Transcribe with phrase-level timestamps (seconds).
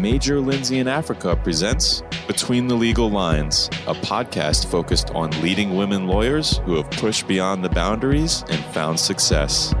[0.00, 6.06] Major Lindsey in Africa presents Between the Legal Lines, a podcast focused on leading women
[6.06, 9.74] lawyers who have pushed beyond the boundaries and found success.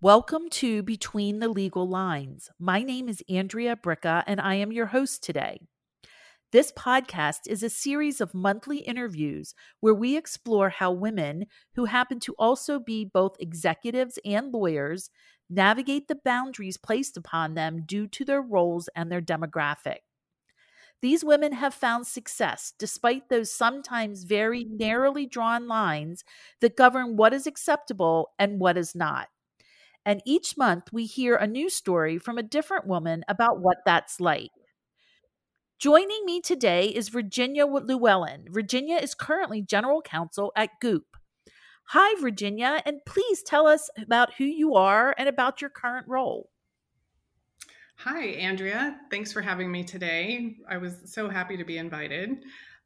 [0.00, 2.48] Welcome to Between the Legal Lines.
[2.58, 5.68] My name is Andrea Bricka, and I am your host today.
[6.50, 11.44] This podcast is a series of monthly interviews where we explore how women
[11.74, 15.10] who happen to also be both executives and lawyers
[15.50, 19.98] navigate the boundaries placed upon them due to their roles and their demographic.
[21.02, 24.80] These women have found success despite those sometimes very mm.
[24.80, 26.24] narrowly drawn lines
[26.62, 29.28] that govern what is acceptable and what is not.
[30.06, 34.18] And each month we hear a new story from a different woman about what that's
[34.18, 34.50] like.
[35.78, 38.46] Joining me today is Virginia Llewellyn.
[38.50, 41.16] Virginia is currently general counsel at Goop.
[41.90, 46.50] Hi, Virginia, and please tell us about who you are and about your current role.
[47.98, 48.98] Hi, Andrea.
[49.08, 50.56] Thanks for having me today.
[50.68, 52.42] I was so happy to be invited.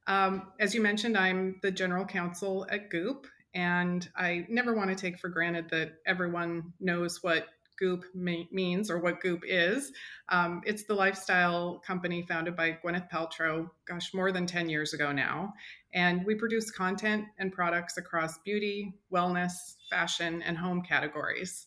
[0.07, 4.97] Um, as you mentioned, I'm the general counsel at Goop, and I never want to
[4.97, 7.47] take for granted that everyone knows what
[7.83, 9.91] Goop means or what Goop is.
[10.29, 15.11] Um, it's the lifestyle company founded by Gwyneth Paltrow, gosh, more than 10 years ago
[15.11, 15.53] now.
[15.93, 21.67] And we produce content and products across beauty, wellness, fashion, and home categories.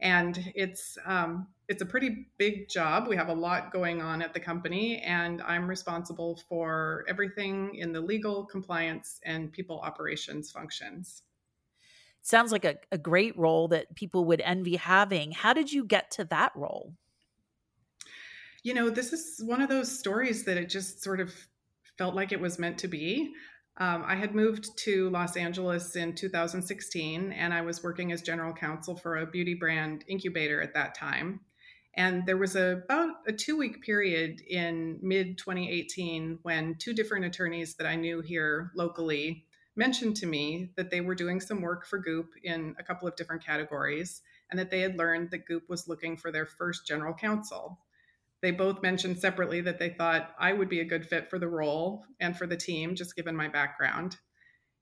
[0.00, 3.06] And it's um, it's a pretty big job.
[3.06, 7.92] We have a lot going on at the company, and I'm responsible for everything in
[7.92, 11.22] the legal, compliance, and people operations functions
[12.24, 15.30] sounds like a, a great role that people would envy having.
[15.30, 16.94] How did you get to that role?
[18.62, 21.32] You know, this is one of those stories that it just sort of
[21.98, 23.32] felt like it was meant to be.
[23.76, 28.54] Um, I had moved to Los Angeles in 2016, and I was working as general
[28.54, 31.40] counsel for a beauty brand incubator at that time.
[31.96, 37.26] And there was a, about a two week period in mid 2018 when two different
[37.26, 39.44] attorneys that I knew here locally
[39.76, 43.16] mentioned to me that they were doing some work for Goop in a couple of
[43.16, 47.14] different categories and that they had learned that Goop was looking for their first general
[47.14, 47.78] counsel.
[48.42, 51.48] They both mentioned separately that they thought I would be a good fit for the
[51.48, 54.16] role and for the team, just given my background.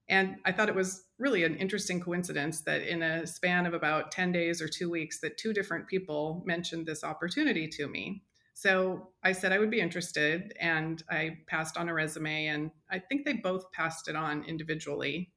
[0.08, 4.10] And I thought it was really an interesting coincidence that in a span of about
[4.10, 8.24] 10 days or two weeks, that two different people mentioned this opportunity to me.
[8.54, 12.98] So I said I would be interested and I passed on a resume and I
[12.98, 15.32] think they both passed it on individually.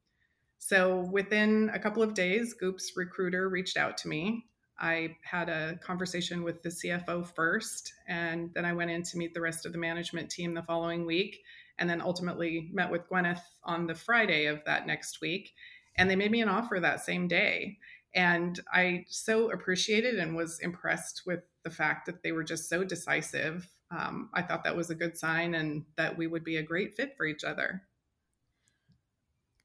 [0.58, 4.46] So within a couple of days, Goop's recruiter reached out to me.
[4.80, 9.34] I had a conversation with the CFO first, and then I went in to meet
[9.34, 11.42] the rest of the management team the following week,
[11.78, 15.54] and then ultimately met with Gwyneth on the Friday of that next week.
[15.98, 17.78] And they made me an offer that same day.
[18.14, 22.86] And I so appreciated and was impressed with the fact that they were just so
[22.86, 23.68] decisive.
[23.92, 26.96] Um, I thought that was a good sign and that we would be a great
[26.96, 27.82] fit for each other.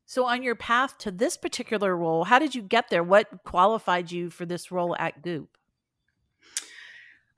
[0.06, 3.04] So, on your path to this particular role, how did you get there?
[3.04, 5.56] What qualified you for this role at Goop?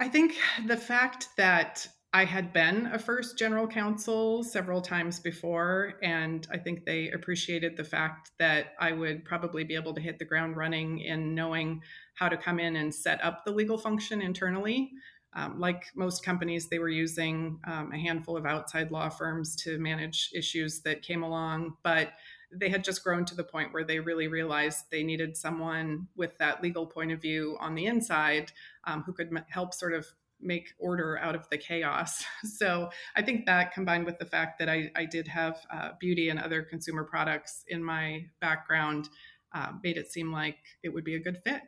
[0.01, 0.37] I think
[0.67, 6.59] the fact that I had been a first general counsel several times before, and I
[6.59, 10.57] think they appreciated the fact that I would probably be able to hit the ground
[10.57, 11.83] running in knowing
[12.15, 14.93] how to come in and set up the legal function internally.
[15.35, 19.79] Um, like most companies, they were using um, a handful of outside law firms to
[19.79, 22.13] manage issues that came along, but
[22.55, 26.37] they had just grown to the point where they really realized they needed someone with
[26.39, 28.53] that legal point of view on the inside
[28.85, 30.07] um, who could m- help sort of
[30.39, 32.25] make order out of the chaos.
[32.45, 36.29] So I think that combined with the fact that I, I did have uh, beauty
[36.29, 39.09] and other consumer products in my background
[39.55, 41.63] uh, made it seem like it would be a good fit.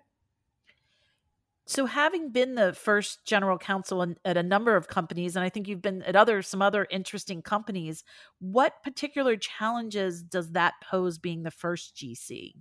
[1.66, 5.48] So, having been the first general counsel in, at a number of companies, and I
[5.48, 8.04] think you've been at other some other interesting companies,
[8.38, 12.52] what particular challenges does that pose being the first GC?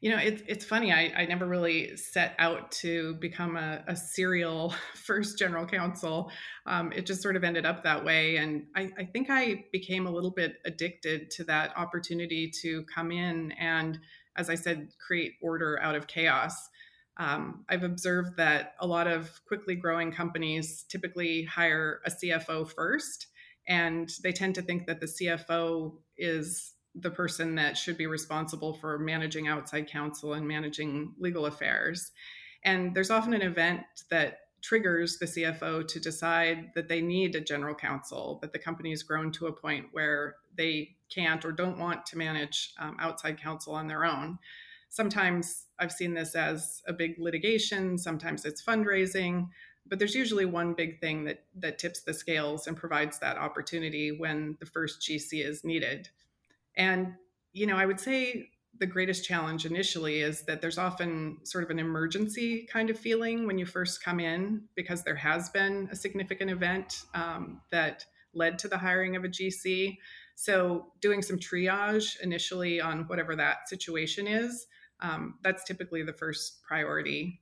[0.00, 0.92] You know, it's it's funny.
[0.92, 6.30] I, I never really set out to become a, a serial first general counsel.
[6.64, 8.36] Um, it just sort of ended up that way.
[8.36, 13.10] And I, I think I became a little bit addicted to that opportunity to come
[13.10, 13.98] in and,
[14.36, 16.54] as I said, create order out of chaos.
[17.18, 23.28] Um, I've observed that a lot of quickly growing companies typically hire a CFO first,
[23.66, 28.74] and they tend to think that the CFO is the person that should be responsible
[28.74, 32.12] for managing outside counsel and managing legal affairs.
[32.64, 37.40] And there's often an event that triggers the CFO to decide that they need a
[37.40, 41.78] general counsel, that the company has grown to a point where they can't or don't
[41.78, 44.38] want to manage um, outside counsel on their own.
[44.96, 49.50] Sometimes I've seen this as a big litigation, sometimes it's fundraising,
[49.84, 54.10] but there's usually one big thing that that tips the scales and provides that opportunity
[54.10, 56.08] when the first GC is needed.
[56.78, 57.12] And
[57.52, 58.48] you know, I would say
[58.78, 63.46] the greatest challenge initially is that there's often sort of an emergency kind of feeling
[63.46, 68.58] when you first come in because there has been a significant event um, that led
[68.60, 69.98] to the hiring of a GC.
[70.36, 74.66] So, doing some triage initially on whatever that situation is,
[75.00, 77.40] um, that's typically the first priority.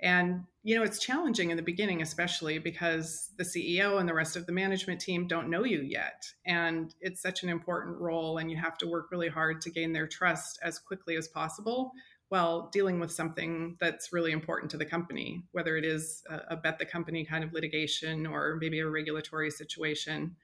[0.00, 4.34] And, you know, it's challenging in the beginning, especially because the CEO and the rest
[4.34, 6.24] of the management team don't know you yet.
[6.44, 9.92] And it's such an important role, and you have to work really hard to gain
[9.92, 11.92] their trust as quickly as possible
[12.30, 16.56] while dealing with something that's really important to the company, whether it is a, a
[16.56, 20.34] bet the company kind of litigation or maybe a regulatory situation.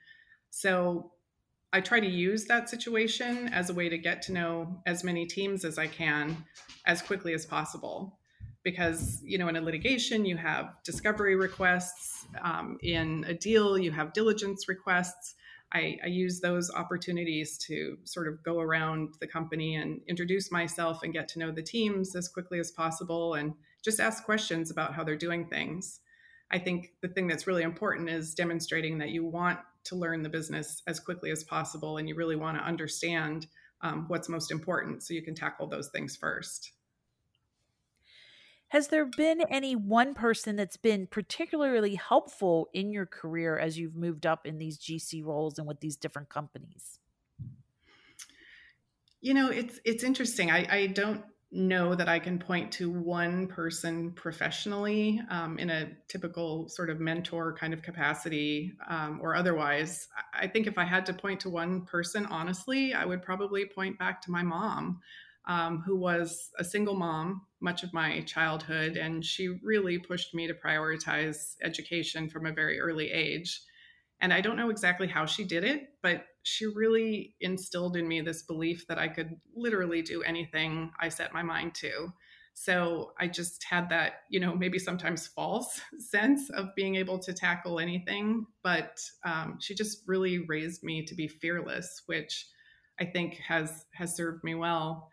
[0.50, 1.12] So,
[1.73, 5.26] I try to use that situation as a way to get to know as many
[5.26, 6.44] teams as I can
[6.87, 8.19] as quickly as possible.
[8.65, 13.93] Because you know in a litigation you have discovery requests um, in a deal you
[13.93, 15.35] have diligence requests.
[15.73, 21.03] I, I, use those opportunities to sort of go around the company and introduce myself
[21.03, 23.53] and get to know the teams as quickly as possible and
[23.85, 26.00] just ask questions about how they're doing things.
[26.50, 30.29] I think the thing that's really important is demonstrating that you want to learn the
[30.29, 33.46] business as quickly as possible and you really want to understand
[33.81, 36.73] um, what's most important so you can tackle those things first
[38.69, 43.96] has there been any one person that's been particularly helpful in your career as you've
[43.96, 46.99] moved up in these GC roles and with these different companies?
[49.23, 50.50] You know, it's it's interesting.
[50.50, 55.91] I, I don't know that I can point to one person professionally um, in a
[56.09, 60.09] typical sort of mentor kind of capacity um, or otherwise.
[60.35, 63.99] I think if I had to point to one person, honestly, I would probably point
[63.99, 65.00] back to my mom
[65.47, 70.47] um, who was a single mom much of my childhood, and she really pushed me
[70.47, 73.62] to prioritize education from a very early age.
[74.21, 78.20] And I don't know exactly how she did it, but she really instilled in me
[78.20, 82.12] this belief that I could literally do anything I set my mind to.
[82.55, 87.32] So I just had that, you know, maybe sometimes false sense of being able to
[87.32, 88.46] tackle anything.
[88.64, 92.49] But um, she just really raised me to be fearless, which
[93.00, 95.08] I think has has served me well.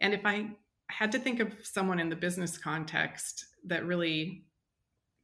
[0.00, 0.50] And if I
[0.88, 4.44] had to think of someone in the business context that really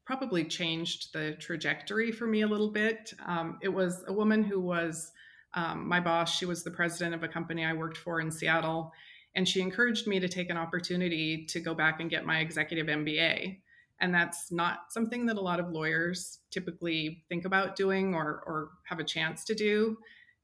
[0.05, 4.61] probably changed the trajectory for me a little bit, um, it was a woman who
[4.61, 5.13] was
[5.55, 6.37] um, my boss.
[6.37, 8.93] She was the president of a company I worked for in Seattle.
[9.37, 12.87] And she encouraged me to take an opportunity to go back and get my executive
[12.87, 13.59] MBA.
[14.01, 18.71] And that's not something that a lot of lawyers typically think about doing or, or
[18.89, 19.97] have a chance to do.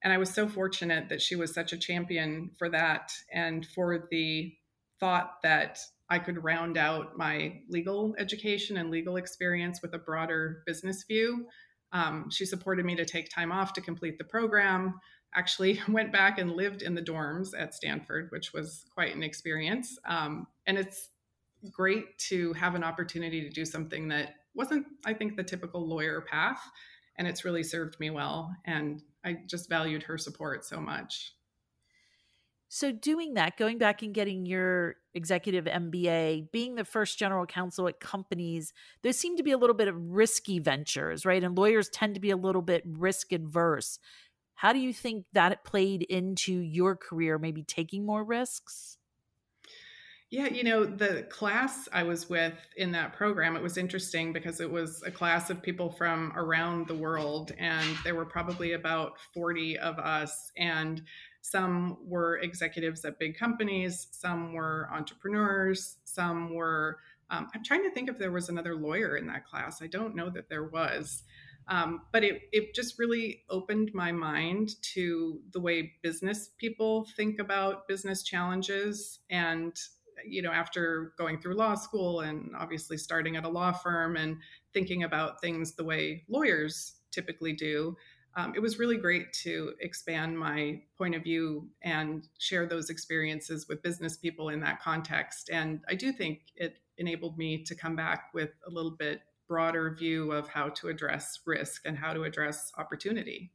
[0.03, 4.09] And I was so fortunate that she was such a champion for that and for
[4.11, 4.53] the
[4.99, 5.79] thought that
[6.09, 11.47] I could round out my legal education and legal experience with a broader business view.
[11.93, 15.01] Um, she supported me to take time off to complete the program.
[15.35, 19.99] Actually, went back and lived in the dorms at Stanford, which was quite an experience.
[20.05, 21.11] Um, and it's
[21.71, 26.21] great to have an opportunity to do something that wasn't, I think, the typical lawyer
[26.21, 26.61] path.
[27.19, 28.55] And it's really served me well.
[28.65, 31.35] And I just valued her support so much.
[32.73, 37.89] So, doing that, going back and getting your executive MBA, being the first general counsel
[37.89, 41.43] at companies, those seem to be a little bit of risky ventures, right?
[41.43, 43.99] And lawyers tend to be a little bit risk adverse.
[44.55, 48.99] How do you think that played into your career, maybe taking more risks?
[50.31, 54.61] Yeah, you know, the class I was with in that program, it was interesting because
[54.61, 59.19] it was a class of people from around the world, and there were probably about
[59.35, 60.53] 40 of us.
[60.57, 61.03] And
[61.43, 66.99] some were executives at big companies, some were entrepreneurs, some were,
[67.31, 69.83] um, I'm trying to think if there was another lawyer in that class.
[69.83, 71.25] I don't know that there was.
[71.67, 77.39] Um, but it, it just really opened my mind to the way business people think
[77.41, 79.77] about business challenges and
[80.27, 84.39] you know, after going through law school and obviously starting at a law firm and
[84.73, 87.97] thinking about things the way lawyers typically do,
[88.37, 93.67] um, it was really great to expand my point of view and share those experiences
[93.69, 95.51] with business people in that context.
[95.53, 99.97] And I do think it enabled me to come back with a little bit broader
[99.99, 103.51] view of how to address risk and how to address opportunity.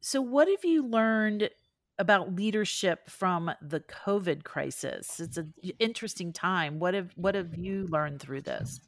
[0.00, 1.50] So, what have you learned
[1.98, 5.18] about leadership from the COVID crisis.
[5.20, 6.78] It's an interesting time.
[6.78, 8.80] What have what have you learned through this?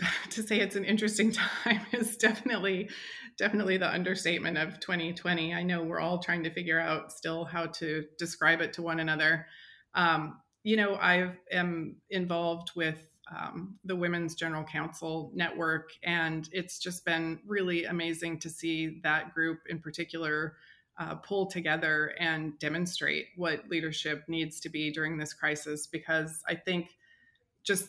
[0.30, 1.32] to say it's an interesting
[1.64, 2.88] time is definitely
[3.36, 7.66] definitely the understatement of 2020 i know we're all trying to figure out still how
[7.66, 9.46] to describe it to one another
[9.94, 12.98] um, you know i am involved with
[13.36, 19.34] um, the women's general counsel network and it's just been really amazing to see that
[19.34, 20.56] group in particular
[20.98, 26.54] uh, pull together and demonstrate what leadership needs to be during this crisis because i
[26.54, 26.96] think
[27.62, 27.88] just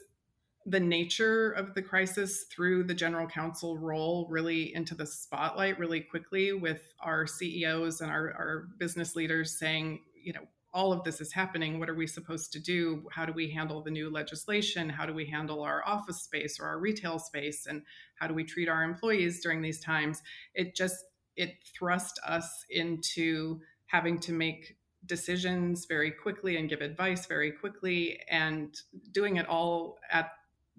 [0.66, 6.02] the nature of the crisis threw the general counsel role really into the spotlight really
[6.02, 11.22] quickly with our CEOs and our, our business leaders saying, you know, all of this
[11.22, 11.80] is happening.
[11.80, 13.08] What are we supposed to do?
[13.12, 14.88] How do we handle the new legislation?
[14.90, 17.66] How do we handle our office space or our retail space?
[17.66, 17.82] And
[18.16, 20.22] how do we treat our employees during these times?
[20.54, 21.06] It just
[21.40, 28.20] it thrust us into having to make decisions very quickly and give advice very quickly
[28.30, 28.82] and
[29.14, 30.32] doing it all at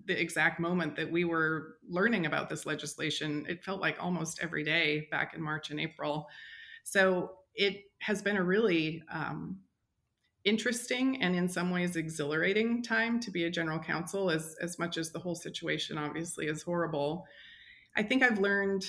[0.04, 3.46] the exact moment that we were learning about this legislation.
[3.48, 6.28] It felt like almost every day back in March and April.
[6.84, 9.60] So it has been a really um,
[10.44, 14.98] interesting and in some ways exhilarating time to be a general counsel, as, as much
[14.98, 17.24] as the whole situation obviously is horrible.
[17.96, 18.84] I think I've learned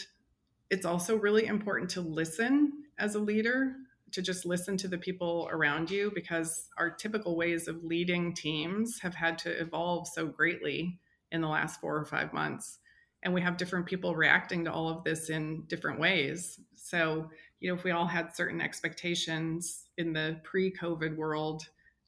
[0.71, 3.75] it's also really important to listen as a leader
[4.11, 8.99] to just listen to the people around you because our typical ways of leading teams
[8.99, 10.97] have had to evolve so greatly
[11.31, 12.79] in the last four or five months.
[13.23, 16.59] And we have different people reacting to all of this in different ways.
[16.73, 21.67] So, you know, if we all had certain expectations in the pre COVID world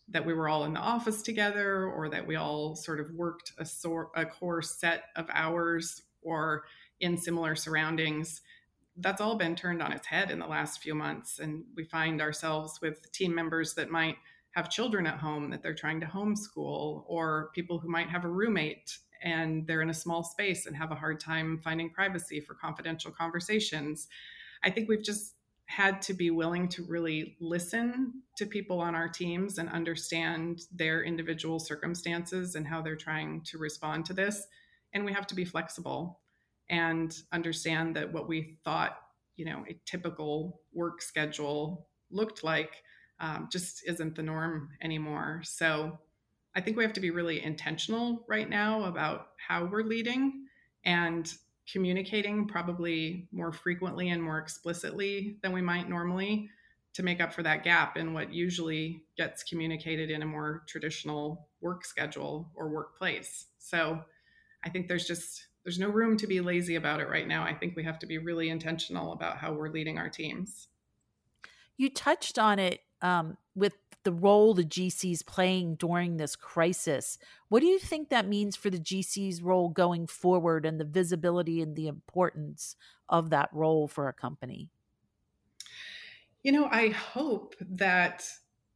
[0.09, 3.53] that we were all in the office together or that we all sort of worked
[3.57, 6.63] a, sort, a core set of hours or
[7.03, 8.41] in similar surroundings,
[8.97, 11.39] that's all been turned on its head in the last few months.
[11.39, 14.15] And we find ourselves with team members that might
[14.51, 18.29] have children at home that they're trying to homeschool, or people who might have a
[18.29, 22.53] roommate and they're in a small space and have a hard time finding privacy for
[22.53, 24.07] confidential conversations.
[24.63, 29.07] I think we've just had to be willing to really listen to people on our
[29.07, 34.45] teams and understand their individual circumstances and how they're trying to respond to this.
[34.93, 36.19] And we have to be flexible
[36.73, 38.97] and understand that what we thought,
[39.35, 42.81] you know, a typical work schedule looked like
[43.19, 45.41] um, just isn't the norm anymore.
[45.43, 45.99] So
[46.55, 50.47] I think we have to be really intentional right now about how we're leading
[50.83, 51.31] and
[51.71, 56.49] communicating probably more frequently and more explicitly than we might normally
[56.95, 61.49] to make up for that gap in what usually gets communicated in a more traditional
[61.61, 63.45] work schedule or workplace.
[63.59, 64.01] So
[64.63, 67.43] I think there's just there's no room to be lazy about it right now.
[67.43, 70.67] I think we have to be really intentional about how we're leading our teams.
[71.77, 77.17] You touched on it um, with the role the GC is playing during this crisis.
[77.47, 81.61] What do you think that means for the GC's role going forward and the visibility
[81.61, 82.75] and the importance
[83.07, 84.69] of that role for a company?
[86.43, 88.27] You know, I hope that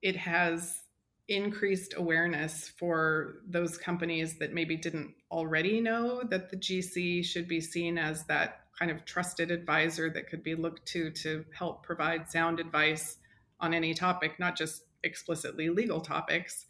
[0.02, 0.80] it has
[1.28, 7.60] increased awareness for those companies that maybe didn't already know that the GC should be
[7.60, 12.30] seen as that kind of trusted advisor that could be looked to to help provide
[12.30, 13.18] sound advice
[13.60, 16.66] on any topic, not just explicitly legal topics.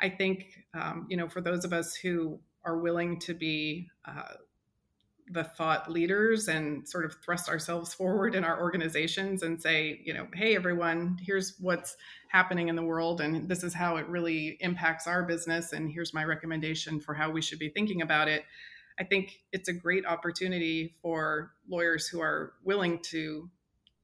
[0.00, 4.34] I think, um, you know, for those of us who are willing to be uh,
[5.32, 10.12] the thought leaders and sort of thrust ourselves forward in our organizations and say, you
[10.12, 11.96] know, hey, everyone, here's what's
[12.28, 16.14] happening in the world, and this is how it really impacts our business, and here's
[16.14, 18.44] my recommendation for how we should be thinking about it.
[18.98, 23.50] I think it's a great opportunity for lawyers who are willing to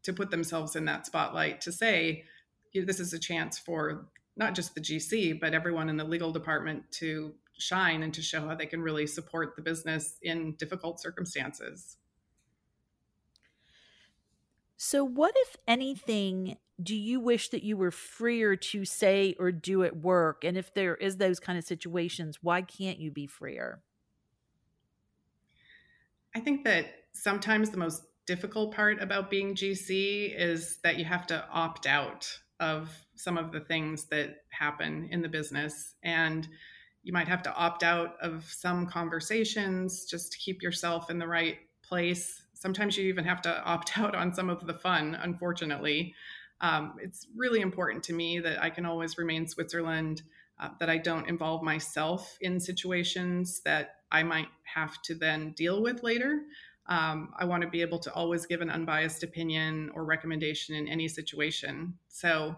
[0.04, 2.24] to put themselves in that spotlight to say,
[2.72, 4.06] you know, this is a chance for
[4.36, 8.46] not just the GC, but everyone in the legal department to shine and to show
[8.46, 11.96] how they can really support the business in difficult circumstances.
[14.76, 19.82] So, what, if anything, do you wish that you were freer to say or do
[19.82, 20.44] at work?
[20.44, 23.82] And if there is those kind of situations, why can't you be freer?
[26.34, 31.26] I think that sometimes the most difficult part about being GC is that you have
[31.28, 32.28] to opt out
[32.60, 35.94] of some of the things that happen in the business.
[36.04, 36.46] And
[37.08, 41.26] you might have to opt out of some conversations just to keep yourself in the
[41.26, 42.42] right place.
[42.52, 46.14] Sometimes you even have to opt out on some of the fun, unfortunately.
[46.60, 50.20] Um, it's really important to me that I can always remain Switzerland,
[50.60, 55.80] uh, that I don't involve myself in situations that I might have to then deal
[55.80, 56.42] with later.
[56.90, 60.86] Um, I want to be able to always give an unbiased opinion or recommendation in
[60.86, 61.94] any situation.
[62.08, 62.54] So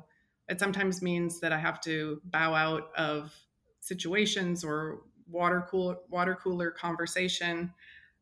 [0.49, 3.33] it sometimes means that I have to bow out of
[3.81, 7.73] situations or water cooler water cooler conversation.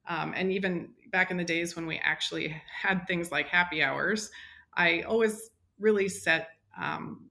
[0.09, 4.31] Um, and even back in the days when we actually had things like happy hours,
[4.75, 6.49] I always really set
[6.81, 7.29] um,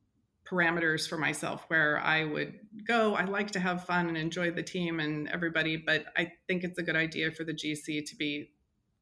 [0.49, 3.15] parameters for myself where I would go.
[3.15, 6.77] I like to have fun and enjoy the team and everybody, but I think it's
[6.77, 8.51] a good idea for the GC to be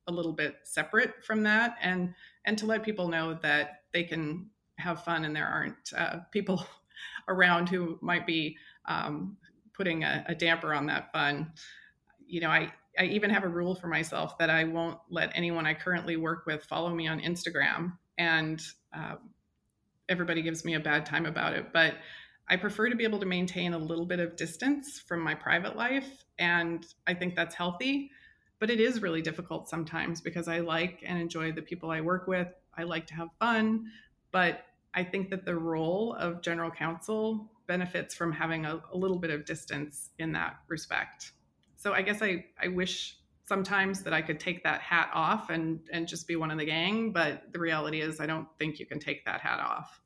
[0.07, 2.13] a little bit separate from that and
[2.45, 6.63] and to let people know that they can have fun and there aren't uh, people
[7.27, 9.37] around who might be um,
[9.73, 11.51] putting a, a damper on that fun.
[12.27, 15.65] You know, I I even have a rule for myself that I won't let anyone
[15.65, 17.93] I currently work with follow me on Instagram.
[18.17, 18.61] And
[18.93, 19.17] um,
[20.07, 21.73] everybody gives me a bad time about it.
[21.73, 21.95] But
[22.47, 25.75] I prefer to be able to maintain a little bit of distance from my private
[25.75, 26.23] life.
[26.37, 28.11] And I think that's healthy.
[28.59, 32.27] But it is really difficult sometimes because I like and enjoy the people I work
[32.27, 32.47] with.
[32.77, 33.91] I like to have fun.
[34.31, 34.61] But
[34.93, 39.31] I think that the role of general counsel benefits from having a, a little bit
[39.31, 41.31] of distance in that respect.
[41.75, 45.79] So I guess I, I wish sometimes that I could take that hat off and
[45.91, 48.85] and just be one of the gang, but the reality is I don't think you
[48.85, 50.01] can take that hat off.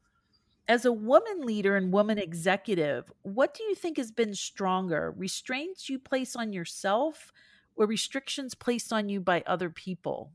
[0.68, 5.14] As a woman leader and woman executive, what do you think has been stronger?
[5.18, 7.32] Restraints you place on yourself
[7.76, 10.32] or restrictions placed on you by other people?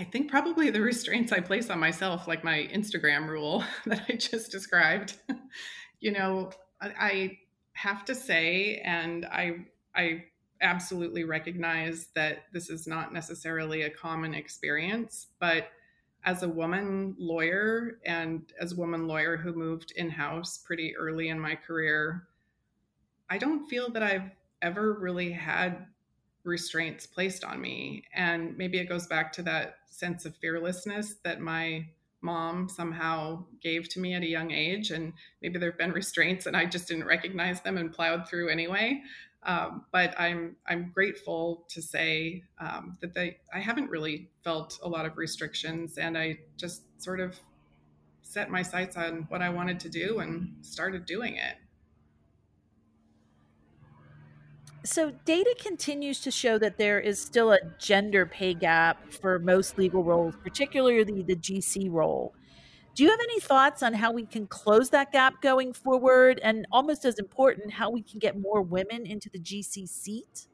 [0.00, 4.14] I think probably the restraints I place on myself, like my Instagram rule that I
[4.14, 5.18] just described.
[6.00, 7.38] you know, I,
[7.74, 9.64] have to say, and I
[9.94, 10.24] I
[10.60, 15.68] absolutely recognize that this is not necessarily a common experience, but
[16.24, 21.28] as a woman lawyer and as a woman lawyer who moved in house pretty early
[21.28, 22.26] in my career,
[23.30, 24.30] I don't feel that I've
[24.60, 25.86] ever really had
[26.44, 28.04] restraints placed on me.
[28.14, 31.86] And maybe it goes back to that sense of fearlessness that my
[32.22, 36.46] mom somehow gave to me at a young age and maybe there have been restraints
[36.46, 39.00] and i just didn't recognize them and plowed through anyway.
[39.42, 44.88] Um, but i'm i'm grateful to say um, that they i haven't really felt a
[44.88, 47.40] lot of restrictions and i just sort of
[48.20, 51.56] set my sights on what i wanted to do and started doing it
[54.84, 59.78] so data continues to show that there is still a gender pay gap for most
[59.78, 62.34] legal roles, particularly the GC role.
[62.94, 66.40] Do you have any thoughts on how we can close that gap going forward?
[66.42, 70.48] And almost as important, how we can get more women into the GC seat?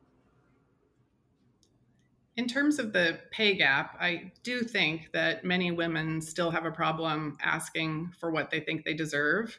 [2.37, 6.71] In terms of the pay gap, I do think that many women still have a
[6.71, 9.59] problem asking for what they think they deserve.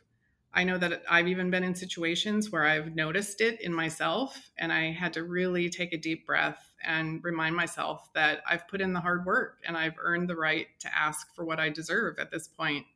[0.57, 4.73] I know that I've even been in situations where I've noticed it in myself and
[4.73, 8.91] I had to really take a deep breath and remind myself that I've put in
[8.91, 12.31] the hard work and I've earned the right to ask for what I deserve at
[12.31, 12.87] this point.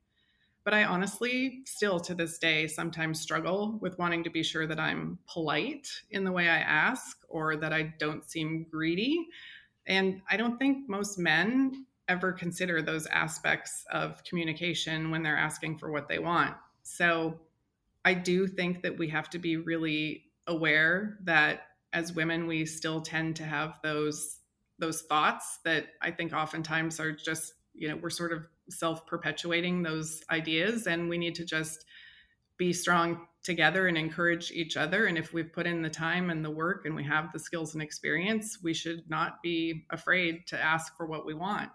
[0.63, 4.79] But I honestly still to this day sometimes struggle with wanting to be sure that
[4.79, 9.27] I'm polite in the way I ask or that I don't seem greedy.
[9.85, 15.77] And I don't think most men ever consider those aspects of communication when they're asking
[15.77, 16.55] for what they want.
[16.81, 17.39] So
[18.03, 23.01] I do think that we have to be really aware that as women we still
[23.01, 24.37] tend to have those
[24.79, 30.21] those thoughts that I think oftentimes are just you know we're sort of self-perpetuating those
[30.31, 31.85] ideas and we need to just
[32.57, 35.07] be strong together and encourage each other.
[35.07, 37.73] And if we've put in the time and the work and we have the skills
[37.73, 41.69] and experience we should not be afraid to ask for what we want.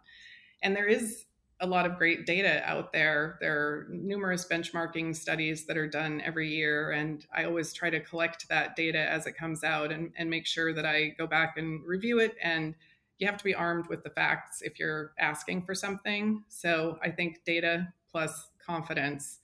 [0.63, 1.26] And there is
[1.61, 3.39] a lot of great data out there.
[3.41, 8.01] There are numerous benchmarking studies that are done every year, and I always try to
[8.01, 11.57] collect that data as it comes out and, and make sure that I go back
[11.57, 12.37] and review it.
[12.43, 12.75] And
[13.19, 16.45] you have to be armed with the facts if you're asking for something.
[16.49, 19.39] So I think data plus confidence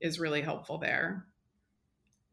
[0.00, 1.26] is really helpful there.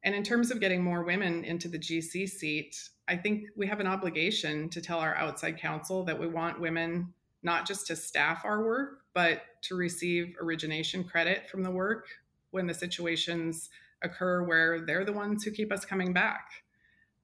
[0.03, 3.79] And in terms of getting more women into the GC seat, I think we have
[3.79, 7.13] an obligation to tell our outside counsel that we want women
[7.43, 12.07] not just to staff our work, but to receive origination credit from the work
[12.51, 13.69] when the situations
[14.01, 16.49] occur where they're the ones who keep us coming back.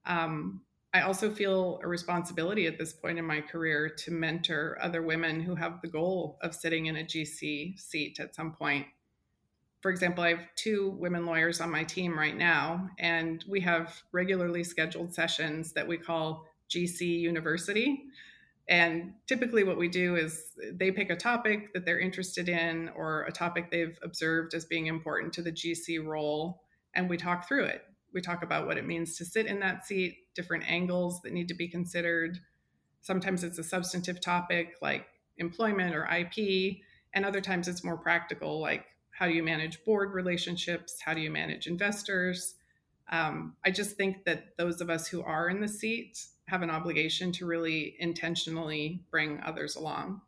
[0.04, 0.60] Um,
[0.92, 5.40] I also feel a responsibility at this point in my career to mentor other women
[5.40, 8.86] who have the goal of sitting in a GC seat at some point.
[9.80, 14.02] For example, I have two women lawyers on my team right now, and we have
[14.12, 18.04] regularly scheduled sessions that we call GC University
[18.68, 23.22] and typically, what we do is they pick a topic that they're interested in or
[23.24, 26.62] a topic they've observed as being important to the GC role,
[26.94, 27.82] and we talk through it.
[28.12, 31.48] We talk about what it means to sit in that seat, different angles that need
[31.48, 32.38] to be considered.
[33.02, 35.06] Sometimes it's a substantive topic like
[35.38, 36.78] employment or IP,
[37.14, 40.98] and other times it's more practical, like how do you manage board relationships?
[41.00, 42.55] How do you manage investors?
[43.10, 46.70] Um, I just think that those of us who are in the seat have an
[46.70, 50.20] obligation to really intentionally bring others along.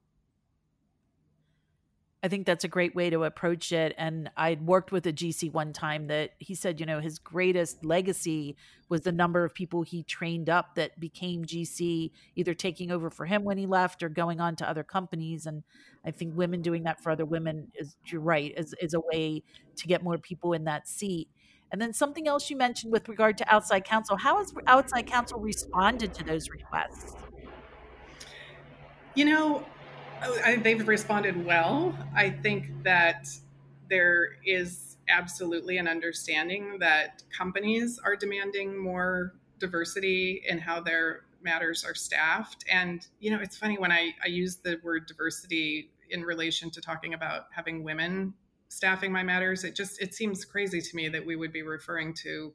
[2.20, 3.94] I think that's a great way to approach it.
[3.96, 7.84] And I worked with a GC one time that he said, you know, his greatest
[7.84, 8.56] legacy
[8.88, 13.24] was the number of people he trained up that became GC, either taking over for
[13.24, 15.46] him when he left or going on to other companies.
[15.46, 15.62] And
[16.04, 19.44] I think women doing that for other women is, you're right, is, is a way
[19.76, 21.28] to get more people in that seat.
[21.70, 24.16] And then something else you mentioned with regard to outside counsel.
[24.16, 27.14] How has outside counsel responded to those requests?
[29.14, 29.66] You know,
[30.22, 31.96] oh, I, they've responded well.
[32.14, 33.28] I think that
[33.90, 41.85] there is absolutely an understanding that companies are demanding more diversity in how their matters
[41.85, 42.64] are staffed.
[42.70, 46.81] And, you know, it's funny when I, I use the word diversity in relation to
[46.81, 48.35] talking about having women
[48.68, 52.14] staffing my matters, it just it seems crazy to me that we would be referring
[52.22, 52.52] to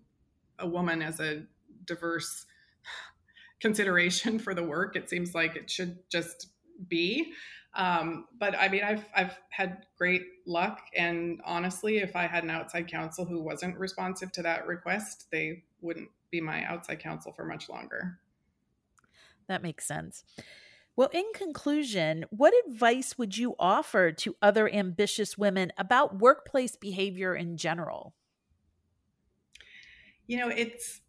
[0.60, 1.44] a woman as a
[1.86, 2.46] diverse
[3.60, 4.96] consideration for the work.
[4.96, 6.48] It seems like it should just
[6.88, 7.34] be.
[7.76, 12.52] Um, but I mean, I've I've had great luck, and honestly, if I had an
[12.52, 17.46] outside counsel who wasn't responsive to that request, they wouldn't be my outside counsel for
[17.46, 18.20] much longer.
[19.48, 20.24] That makes sense.
[20.96, 27.36] Well, in conclusion, what advice would you offer to other ambitious women about workplace behavior
[27.36, 28.16] in general?
[30.28, 31.02] You know, it's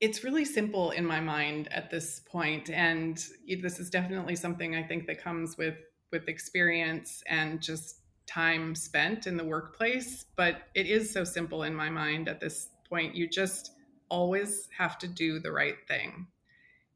[0.00, 4.82] it's really simple in my mind at this point and this is definitely something I
[4.82, 5.76] think that comes with
[6.10, 11.74] with experience and just time spent in the workplace, but it is so simple in
[11.74, 13.14] my mind at this point.
[13.14, 13.72] You just
[14.08, 16.28] always have to do the right thing.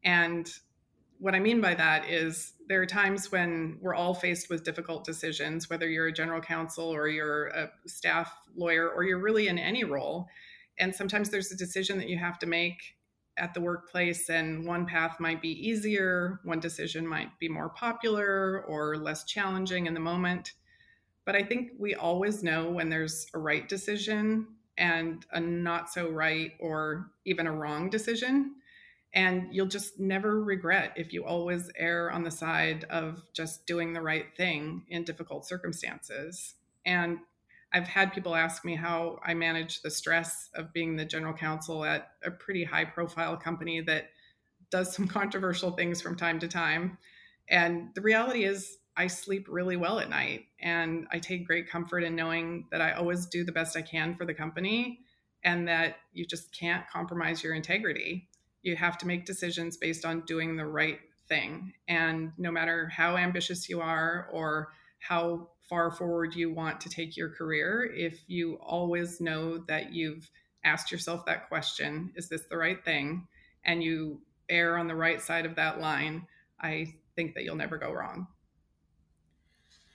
[0.05, 0.53] And
[1.19, 5.05] what I mean by that is there are times when we're all faced with difficult
[5.05, 9.59] decisions, whether you're a general counsel or you're a staff lawyer or you're really in
[9.59, 10.29] any role.
[10.79, 12.97] And sometimes there's a decision that you have to make
[13.37, 18.65] at the workplace, and one path might be easier, one decision might be more popular
[18.69, 20.53] or less challenging in the moment.
[21.25, 24.47] But I think we always know when there's a right decision
[24.79, 28.57] and a not so right or even a wrong decision.
[29.15, 33.93] And you'll just never regret if you always err on the side of just doing
[33.93, 36.55] the right thing in difficult circumstances.
[36.85, 37.19] And
[37.73, 41.85] I've had people ask me how I manage the stress of being the general counsel
[41.85, 44.11] at a pretty high profile company that
[44.71, 46.99] does some controversial things from time to time.
[47.49, 52.05] And the reality is, I sleep really well at night and I take great comfort
[52.05, 55.01] in knowing that I always do the best I can for the company
[55.43, 58.29] and that you just can't compromise your integrity.
[58.65, 60.99] You have to make decisions based on doing the right
[61.29, 61.73] thing.
[61.87, 67.17] And no matter how ambitious you are or how far forward you want to take
[67.17, 70.29] your career if you always know that you've
[70.65, 73.29] asked yourself that question is this the right thing?
[73.65, 76.27] And you err on the right side of that line
[76.61, 78.27] i think that you'll never go wrong.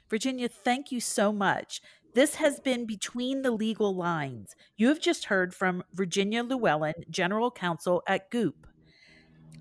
[0.10, 1.82] Virginia thank you so much
[2.14, 4.56] this has been Between the Legal Lines.
[4.78, 8.68] You have just heard from Virginia Llewellyn, General Counsel at Goop.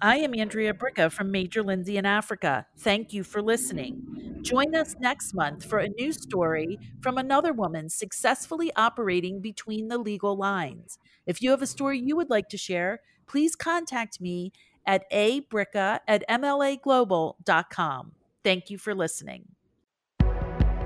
[0.00, 2.66] I am Andrea Bricca from Major Lindsey in Africa.
[2.78, 4.38] Thank you for listening.
[4.42, 9.98] Join us next month for a new story from another woman successfully operating between the
[9.98, 10.98] legal lines.
[11.26, 14.52] If you have a story you would like to share, please contact me
[14.86, 18.12] at abricka at mlaglobal.com.
[18.44, 19.48] Thank you for listening.